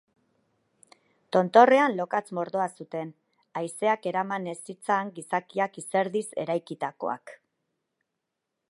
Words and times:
Tontorrean 1.35 1.93
lokatz-mordoa 1.99 2.65
zuten, 2.77 3.11
haizeak 3.61 4.09
eraman 4.13 4.49
ez 4.55 4.57
zitzan 4.71 5.13
gizakiak 5.19 5.79
izerdiz 5.85 6.27
eraikitakoak. 6.47 7.37